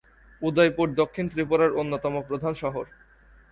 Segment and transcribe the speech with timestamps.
[0.41, 2.85] উদয়পুর দক্ষিণ ত্রিপুরার অন্যতম প্রধান শহর।